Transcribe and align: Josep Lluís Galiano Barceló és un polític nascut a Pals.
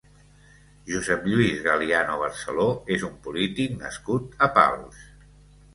Josep 0.91 1.27
Lluís 1.31 1.61
Galiano 1.67 2.17
Barceló 2.23 2.67
és 2.97 3.07
un 3.11 3.15
polític 3.29 3.79
nascut 3.87 4.45
a 4.49 4.51
Pals. 4.59 5.07